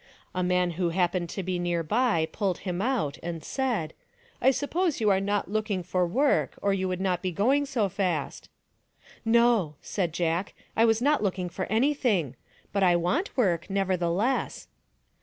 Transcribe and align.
A 0.33 0.41
man 0.41 0.71
who 0.71 0.89
happened 0.89 1.29
to 1.29 1.43
be 1.43 1.59
near 1.59 1.83
by 1.83 2.27
pulled 2.31 2.57
him 2.65 2.81
out 2.81 3.19
and 3.21 3.43
said," 3.43 3.93
I 4.41 4.49
suppose 4.49 4.99
you 4.99 5.11
are 5.11 5.19
not 5.21 5.51
looking 5.51 5.83
for 5.83 6.07
work 6.07 6.57
or 6.59 6.73
you 6.73 6.87
would 6.87 6.99
not 6.99 7.21
be 7.21 7.31
going 7.31 7.67
so 7.67 7.87
fast."" 7.87 8.49
No," 9.25 9.75
said 9.79 10.11
Jack, 10.11 10.55
"I 10.75 10.85
was 10.85 11.03
not 11.03 11.21
looking 11.21 11.49
for 11.49 11.65
anything, 11.65 12.35
but 12.73 12.81
I 12.81 12.95
want 12.95 13.37
work, 13.37 13.69
nevertheless." 13.69 14.67